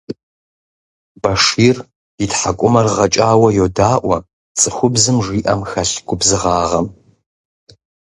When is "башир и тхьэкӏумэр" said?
1.21-2.87